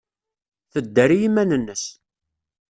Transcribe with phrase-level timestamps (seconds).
[0.71, 1.83] Tedder i yiman-nnes.